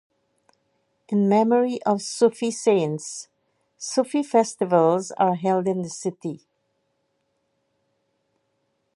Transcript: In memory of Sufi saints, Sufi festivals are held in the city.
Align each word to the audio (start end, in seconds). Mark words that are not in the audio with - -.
In 1.09 1.29
memory 1.29 1.77
of 1.83 2.01
Sufi 2.01 2.49
saints, 2.49 3.27
Sufi 3.77 4.23
festivals 4.23 5.11
are 5.11 5.35
held 5.35 5.67
in 5.67 5.83
the 5.83 5.91
city. 5.91 6.41